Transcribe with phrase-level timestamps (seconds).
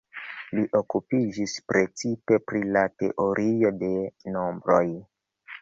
[0.59, 3.93] Li okupiĝis precipe pri la teorio de
[4.39, 4.85] nombroj.